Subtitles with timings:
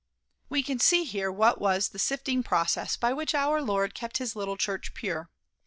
[0.49, 4.35] We can see here what was the sifting process by which our Lord kept his
[4.35, 5.29] little church pure.